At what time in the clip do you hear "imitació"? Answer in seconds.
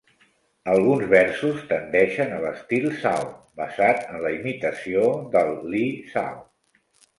4.41-5.07